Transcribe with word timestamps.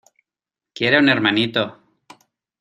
quiere 0.73 0.97
un 0.97 1.09
hermanito. 1.09 1.77